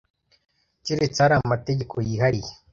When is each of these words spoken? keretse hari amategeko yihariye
keretse 0.85 1.17
hari 1.23 1.33
amategeko 1.37 1.95
yihariye 2.07 2.51